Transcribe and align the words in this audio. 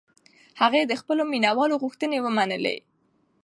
هغې 0.61 0.81
د 0.87 0.93
خپلو 1.01 1.23
مینهوالو 1.31 1.81
غوښتنې 1.83 2.17
ومنلې. 2.21 2.77